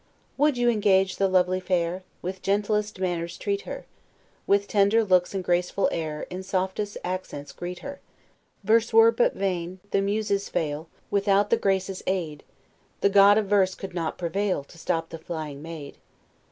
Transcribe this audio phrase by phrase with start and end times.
[0.35, 2.01] Would you engage the lovely fair?
[2.23, 3.85] With gentlest manners treat her;
[4.47, 7.99] With tender looks and graceful air, In softest accents greet her.
[8.63, 12.43] Verse were but vain, the Muses fail, Without the Graces' aid;
[13.01, 15.97] The God of Verse could not prevail To stop the flying maid.